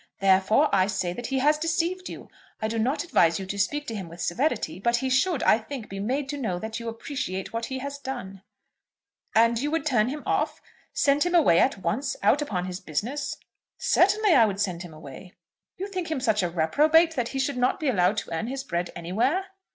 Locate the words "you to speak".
3.37-3.85